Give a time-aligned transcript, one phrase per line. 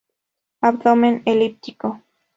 [0.61, 1.89] Abdomen elíptico.